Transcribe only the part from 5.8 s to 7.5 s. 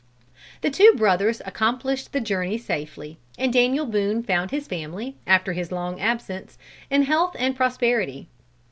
absence, in health